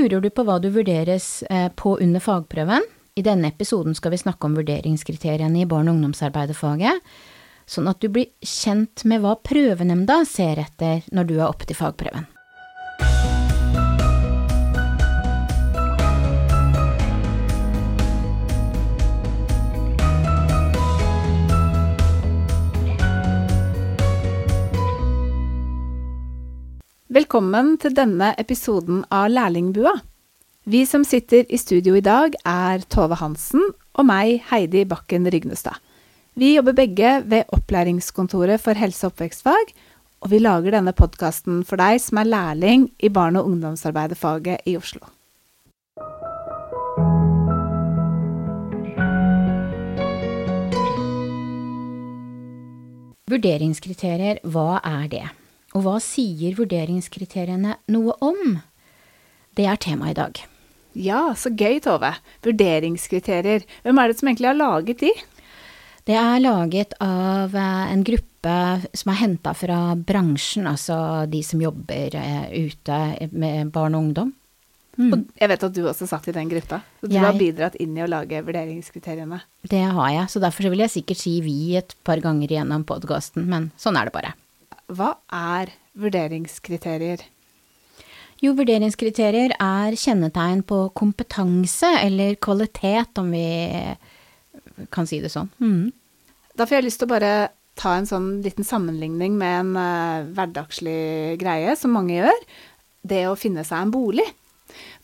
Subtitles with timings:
[0.00, 2.86] Lurer du på hva du vurderes eh, på under fagprøven?
[3.20, 7.02] I denne episoden skal vi snakke om vurderingskriteriene i barne- og ungdomsarbeiderfaget,
[7.68, 11.76] sånn at du blir kjent med hva prøvenemnda ser etter når du er oppe til
[11.76, 12.24] fagprøven.
[27.30, 29.92] Velkommen til denne episoden av Lærlingbua.
[30.66, 35.78] Vi som sitter i studio i dag, er Tove Hansen og meg, Heidi Bakken Rygnestad.
[36.34, 39.70] Vi jobber begge ved Opplæringskontoret for helse- og oppvekstfag,
[40.26, 44.74] og vi lager denne podkasten for deg som er lærling i barne- og ungdomsarbeiderfaget i
[44.74, 45.06] Oslo.
[53.30, 55.28] Vurderingskriterier, hva er det?
[55.76, 58.56] Og hva sier vurderingskriteriene noe om?
[59.56, 60.40] Det er temaet i dag.
[60.98, 62.10] Ja, så gøy, Tove.
[62.42, 63.62] Vurderingskriterier.
[63.84, 65.12] Hvem er det som egentlig har laget de?
[66.08, 68.54] Det er laget av eh, en gruppe
[68.96, 70.96] som er henta fra bransjen, altså
[71.30, 74.32] de som jobber eh, ute med barn og ungdom.
[75.00, 76.80] Og jeg vet at du også satt i den gruppa.
[77.00, 79.38] Så du Jeg- har bidratt inn i å lage vurderingskriteriene.
[79.70, 83.46] Det har jeg, så derfor vil jeg sikkert si vi et par ganger gjennom podkasten,
[83.48, 84.34] men sånn er det bare.
[84.90, 87.22] Hva er vurderingskriterier?
[88.40, 93.44] Jo, vurderingskriterier er kjennetegn på kompetanse eller kvalitet, om vi
[94.90, 95.50] kan si det sånn.
[95.60, 95.90] Mm.
[96.56, 97.32] Da får jeg lyst til å bare
[97.80, 102.42] ta en sånn liten sammenligning med en uh, hverdagslig greie som mange gjør.
[103.00, 104.26] Det å finne seg en bolig.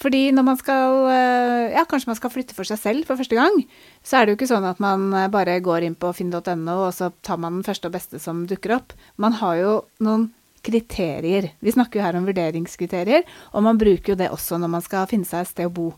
[0.00, 3.38] Fordi når man skal eh, Ja, kanskje man skal flytte for seg selv for første
[3.38, 3.60] gang,
[4.04, 6.92] så er det jo ikke sånn at man eh, bare går inn på finn.no, og
[6.96, 8.96] så tar man den første og beste som dukker opp.
[9.20, 10.30] Man har jo noen
[10.64, 11.50] kriterier.
[11.60, 15.08] Vi snakker jo her om vurderingskriterier, og man bruker jo det også når man skal
[15.10, 15.90] finne seg et sted å bo.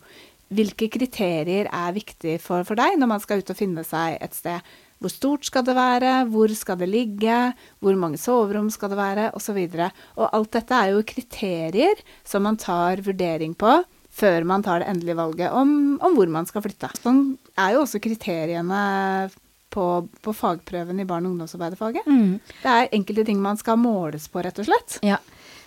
[0.57, 4.35] Hvilke kriterier er viktig for, for deg når man skal ut og finne seg et
[4.37, 4.75] sted?
[5.07, 7.35] Hvor stort skal det være, hvor skal det ligge,
[7.79, 9.61] hvor mange soverom skal det være, osv.
[10.19, 13.85] Og alt dette er jo kriterier som man tar vurdering på
[14.17, 15.71] før man tar det endelige valget om,
[16.03, 16.91] om hvor man skal flytte.
[16.99, 18.81] Sånn er jo også kriteriene
[19.71, 19.87] på,
[20.25, 22.09] på fagprøven i barne- og ungdomsarbeiderfaget.
[22.09, 22.41] Mm.
[22.65, 24.99] Det er enkelte ting man skal måles på, rett og slett.
[25.07, 25.21] Ja,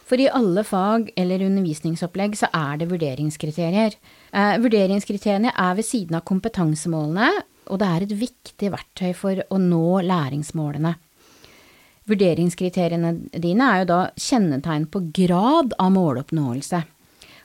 [0.10, 3.96] for i alle fag eller undervisningsopplegg så er det vurderingskriterier.
[4.34, 7.30] Eh, vurderingskriteriene er ved siden av kompetansemålene,
[7.70, 10.96] og det er et viktig verktøy for å nå læringsmålene.
[12.10, 16.82] Vurderingskriteriene dine er jo da kjennetegn på grad av måloppnåelse.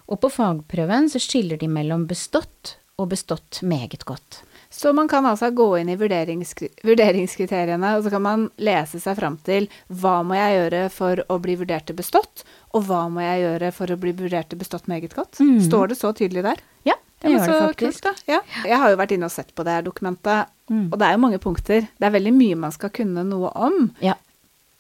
[0.08, 4.42] Og på fagprøven så skiller de mellom bestått og bestått meget godt.
[4.74, 9.18] Så man kan altså gå inn i vurderingskri vurderingskriteriene, og så kan man lese seg
[9.20, 12.42] fram til hva må jeg gjøre for å bli vurdert til bestått,
[12.74, 15.38] og hva må jeg gjøre for å bli vurdert til bestått meget godt.
[15.38, 15.60] Mm.
[15.62, 16.62] Står det så tydelig der?
[16.88, 18.02] Ja, det det så faktisk.
[18.02, 18.32] Kult, da.
[18.34, 18.40] Ja.
[18.64, 20.88] Jeg har jo vært inne og sett på det her dokumentet, Mm.
[20.92, 21.88] og det er jo mange punkter.
[22.00, 23.90] Det er veldig mye man skal kunne noe om.
[24.00, 24.14] Ja.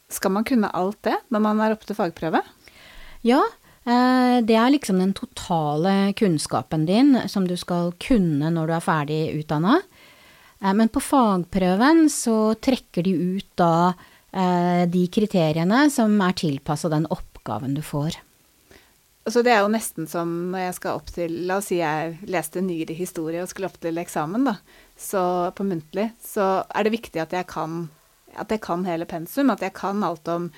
[0.08, 2.40] Skal man kunne alt det når man er oppe til fagprøve?
[3.22, 3.42] Ja,
[3.86, 8.80] eh, det er liksom den totale kunnskapen din som du skal kunne når du er
[8.80, 9.82] ferdig utdanna.
[10.62, 13.92] Eh, Men på fagprøven så trekker de ut da
[14.32, 18.16] eh, de kriteriene som er tilpassa den oppgaven du får.
[19.26, 22.18] Så det er jo nesten som når jeg skal opp til La oss si jeg
[22.28, 24.58] leste nyere historie og skulle opp til eksamen, da.
[25.00, 25.22] Så
[25.56, 27.86] på muntlig så er det viktig at jeg kan
[28.34, 30.48] at jeg kan hele pensum, at jeg kan alt om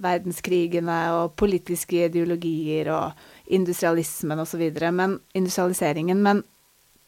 [0.00, 4.64] verdenskrigene og politiske ideologier og industrialismen osv.
[4.92, 6.22] Men industrialiseringen.
[6.22, 6.42] Men,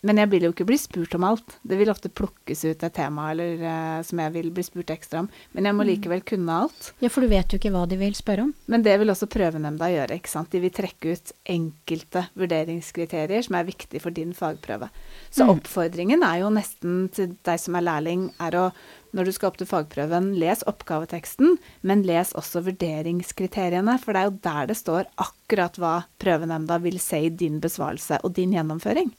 [0.07, 1.57] men jeg vil jo ikke bli spurt om alt.
[1.67, 5.25] Det vil ofte plukkes ut et tema eller, eh, som jeg vil bli spurt ekstra
[5.25, 5.29] om.
[5.57, 6.93] Men jeg må likevel kunne alt.
[7.03, 8.55] Ja, for du vet jo ikke hva de vil spørre om.
[8.71, 10.15] Men det vil også prøvenemnda gjøre.
[10.21, 10.51] ikke sant?
[10.51, 14.89] De vil trekke ut enkelte vurderingskriterier som er viktige for din fagprøve.
[15.31, 15.59] Så Mm.
[15.59, 18.73] oppfordringen er jo nesten til deg som er lærling, er å
[19.15, 24.29] når du skal opp til fagprøven, les oppgaveteksten, men les også vurderingskriteriene, for det er
[24.29, 29.11] jo der det står akkurat hva prøvenemnda vil se i din besvarelse og din gjennomføring.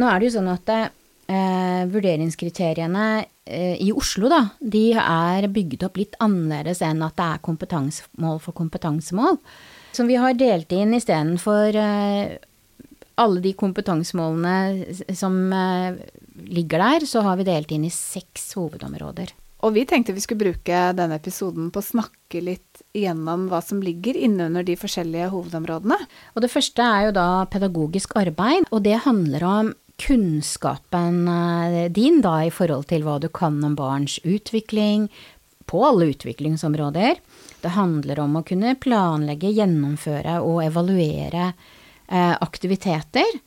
[0.00, 3.06] Nå er det jo sånn at eh, vurderingskriteriene
[3.44, 8.40] eh, i Oslo, da, de er bygd opp litt annerledes enn at det er kompetansemål
[8.40, 9.36] for kompetansemål.
[9.92, 12.38] Som vi har delt inn istedenfor eh,
[13.20, 16.00] alle de kompetansemålene som eh,
[16.48, 19.36] ligger der, så har vi delt inn i seks hovedområder.
[19.62, 23.82] Og vi tenkte vi skulle bruke denne episoden på å snakke litt gjennom hva som
[23.84, 25.98] ligger innunder de forskjellige hovedområdene.
[26.34, 29.70] Og det første er jo da pedagogisk arbeid, og det handler om
[30.02, 35.06] kunnskapen eh, din da i forhold til hva du kan om barns utvikling
[35.70, 37.20] på alle utviklingsområder.
[37.62, 43.38] Det handler om å kunne planlegge, gjennomføre og evaluere eh, aktiviteter.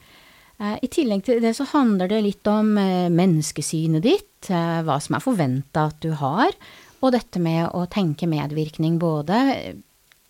[0.57, 5.23] Eh, I tillegg til det så handler det litt om menneskesynet ditt, hva som er
[5.23, 6.53] forventa at du har,
[7.01, 9.41] og dette med å tenke medvirkning, både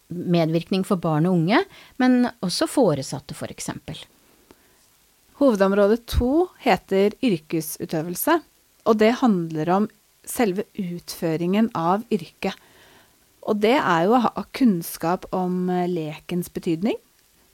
[0.10, 1.62] medvirkning for barn og unge,
[2.01, 3.44] men også foresatte, f.eks.
[3.44, 4.06] For eksempel.
[5.35, 8.37] Hovedområde to heter yrkesutøvelse,
[8.87, 9.87] og det handler om
[10.23, 12.55] selve utføringen av yrket.
[13.43, 16.95] Og det er jo å ha kunnskap om lekens betydning.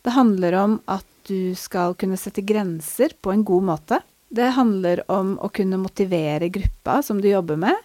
[0.05, 4.01] Det handler om at du skal kunne sette grenser på en god måte.
[4.29, 7.75] Det handler om å kunne motivere gruppa som du jobber med,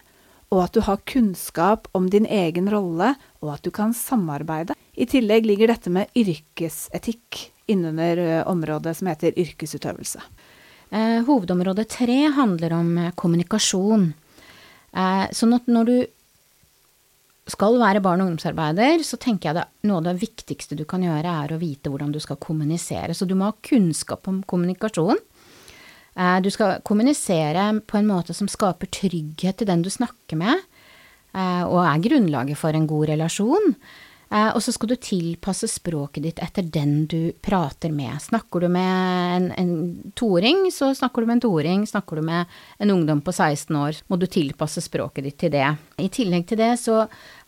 [0.53, 4.77] og at du har kunnskap om din egen rolle, og at du kan samarbeide.
[4.97, 10.23] I tillegg ligger dette med yrkesetikk innunder området som heter yrkesutøvelse.
[10.91, 14.13] Eh, hovedområde tre handler om kommunikasjon.
[14.97, 15.97] Eh, sånn at når du
[17.47, 21.05] skal være barn- og ungdomsarbeider, så tenker jeg det noe av det viktigste du kan
[21.05, 23.15] gjøre, er å vite hvordan du skal kommunisere.
[23.15, 25.21] Så du må ha kunnskap om kommunikasjon.
[26.17, 30.65] Eh, du skal kommunisere på en måte som skaper trygghet til den du snakker med,
[31.35, 33.77] eh, og er grunnlaget for en god relasjon.
[34.27, 38.19] Eh, og så skal du tilpasse språket ditt etter den du prater med.
[38.23, 39.75] Snakker du med en, en
[40.19, 41.85] toåring, så snakker du med en toåring.
[41.87, 45.69] Snakker du med en ungdom på 16 år, må du tilpasse språket ditt til det.
[46.03, 47.05] I tillegg til det så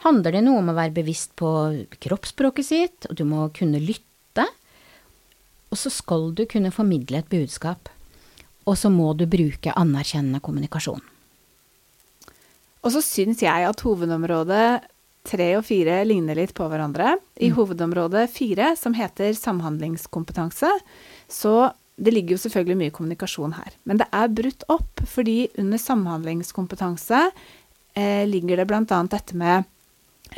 [0.06, 1.50] handler det noe om å være bevisst på
[1.98, 4.46] kroppsspråket sitt, og du må kunne lytte.
[5.68, 7.90] Og så skal du kunne formidle et budskap.
[8.68, 11.02] Og så må du bruke anerkjennende kommunikasjon.
[12.78, 14.86] Og så syns jeg at hovedområdet
[15.28, 17.16] tre og fire ligner litt på hverandre.
[17.36, 17.56] I mm.
[17.58, 20.72] hovedområdet fire, som heter samhandlingskompetanse,
[21.28, 21.54] så
[21.98, 23.74] det ligger jo selvfølgelig mye kommunikasjon her.
[23.88, 27.24] Men det er brutt opp, fordi under samhandlingskompetanse
[27.98, 29.00] eh, ligger det bl.a.
[29.10, 29.66] dette med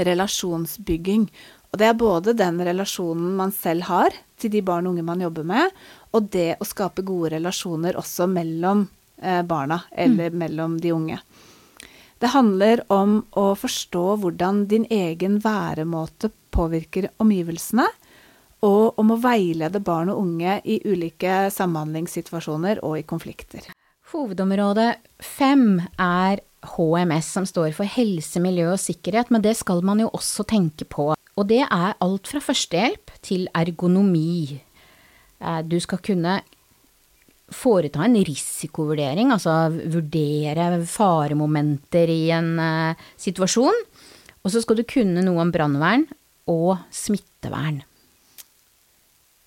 [0.00, 1.26] relasjonsbygging.
[1.70, 5.20] Og det er både den relasjonen man selv har til de barn og unge man
[5.22, 5.76] jobber med,
[6.16, 8.86] og det å skape gode relasjoner også mellom
[9.20, 10.40] eh, barna, eller mm.
[10.40, 11.20] mellom de unge.
[12.20, 17.86] Det handler om å forstå hvordan din egen væremåte påvirker omgivelsene,
[18.60, 23.70] og om å veilede barn og unge i ulike samhandlingssituasjoner og i konflikter.
[24.12, 24.90] Hovedområde
[25.24, 26.42] fem er
[26.74, 30.84] HMS, som står for helse, miljø og sikkerhet, men det skal man jo også tenke
[30.84, 31.14] på.
[31.16, 34.60] Og det er alt fra førstehjelp til ergonomi.
[35.40, 36.40] Eh, du skal kunne
[37.50, 43.84] foreta en risikovurdering, altså vurdere faremomenter i en uh, situasjon.
[44.40, 46.06] Og så skal du kunne noe om brannvern
[46.50, 47.82] og smittevern.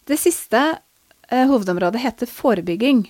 [0.08, 3.06] Det siste uh, hovedområdet heter forebygging.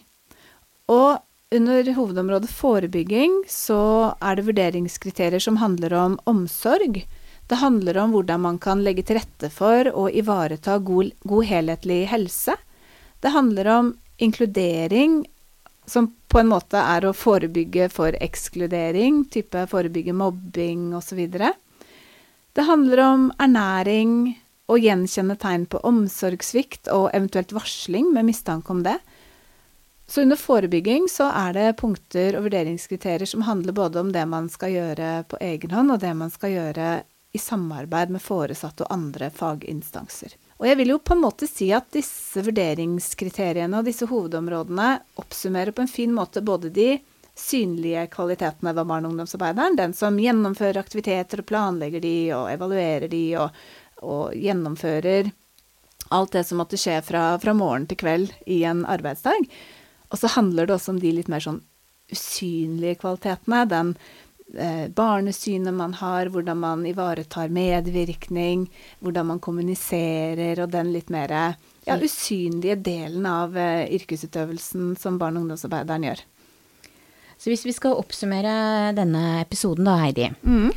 [0.93, 1.21] Og
[1.53, 7.03] under hovedområdet forebygging så er det vurderingskriterier som handler om omsorg.
[7.49, 12.05] Det handler om hvordan man kan legge til rette for å ivareta god, god helhetlig
[12.09, 12.55] helse.
[13.21, 15.25] Det handler om inkludering,
[15.85, 21.25] som på en måte er å forebygge for ekskludering, type forebygge mobbing osv.
[22.53, 24.33] Det handler om ernæring,
[24.71, 28.95] å gjenkjenne tegn på omsorgssvikt og eventuelt varsling med mistanke om det.
[30.07, 34.49] Så under forebygging så er det punkter og vurderingskriterier som handler både om det man
[34.51, 36.87] skal gjøre på egen hånd, og det man skal gjøre
[37.33, 40.35] i samarbeid med foresatte og andre faginstanser.
[40.61, 44.89] Og jeg vil jo på en måte si at disse vurderingskriteriene og disse hovedområdene
[45.21, 46.89] oppsummerer på en fin måte både de
[47.35, 53.09] synlige kvalitetene ved barne- og ungdomsarbeideren, den som gjennomfører aktiviteter og planlegger de og evaluerer
[53.09, 53.63] de og,
[54.05, 55.31] og gjennomfører
[56.13, 59.47] alt det som måtte skje fra, fra morgen til kveld i en arbeidsdag.
[60.13, 61.63] Og så handler det også om de litt mer sånn
[62.13, 63.63] usynlige kvalitetene.
[63.71, 63.95] Den
[64.93, 68.67] barnesynet man har, hvordan man ivaretar medvirkning,
[69.01, 71.33] hvordan man kommuniserer, og den litt mer
[71.85, 76.23] ja, usynlige delen av eh, yrkesutøvelsen som barne- og ungdomsarbeideren gjør.
[77.37, 80.69] Så hvis vi skal oppsummere denne episoden da, Heidi, mm.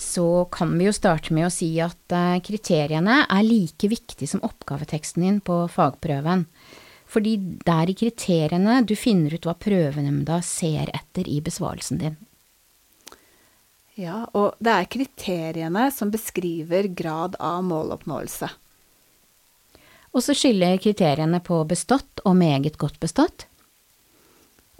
[0.00, 4.44] så kan vi jo starte med å si at eh, kriteriene er like viktige som
[4.46, 6.46] oppgaveteksten din på fagprøven.
[7.14, 12.16] Fordi det er i kriteriene du finner ut hva prøvenemnda ser etter i besvarelsen din.
[13.94, 18.48] Ja, og det er kriteriene som beskriver grad av måloppnåelse.
[20.14, 23.46] Og så skiller kriteriene på bestått og meget godt bestått.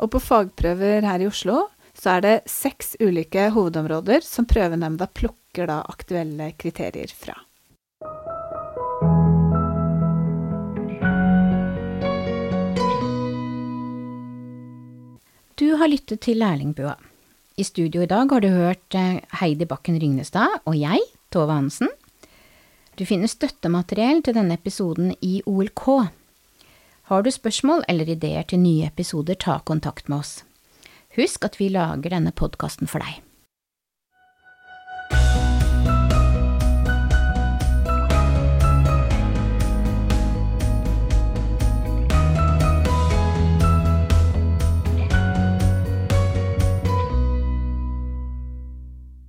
[0.03, 5.71] Og på fagprøver her i Oslo så er det seks ulike hovedområder som prøvenemnda plukker
[5.71, 7.39] da aktuelle kriterier fra.
[15.55, 16.99] Du har lyttet til Lærlingbua.
[17.55, 20.99] I studio i dag har du hørt eh, Heidi Bakken Rygnestad og jeg,
[21.31, 21.91] Tove Hansen.
[22.99, 25.85] Du finner støttemateriell til denne episoden i OLK.
[27.11, 30.35] Har du spørsmål eller ideer til nye episoder, ta kontakt med oss.
[31.15, 33.24] Husk at vi lager denne podkasten for deg.